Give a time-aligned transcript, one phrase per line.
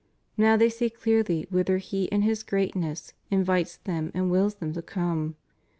[0.35, 4.81] Now they see clearly whither He in His goodness invites them and wills them to
[4.81, 5.35] come.